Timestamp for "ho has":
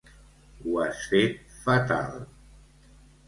0.61-1.03